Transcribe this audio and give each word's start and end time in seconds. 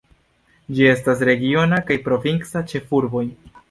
Ĝi 0.77 0.87
estas 0.93 1.23
regiona 1.31 1.81
kaj 1.91 2.01
provinca 2.09 2.69
ĉefurboj. 2.75 3.29